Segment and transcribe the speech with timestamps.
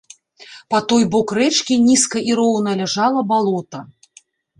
[0.73, 3.79] Па той бок рэчкі нізка і роўна ляжала балота.